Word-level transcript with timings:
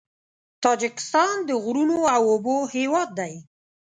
تاجکستان 0.63 1.35
د 1.47 1.49
غرونو 1.63 1.99
او 2.15 2.21
اوبو 2.33 2.57
هېواد 2.75 3.09
دی. 3.19 3.33